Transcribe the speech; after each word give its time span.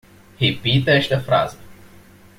Repita 0.39 0.89
esta 0.95 1.19
frase 1.21 1.57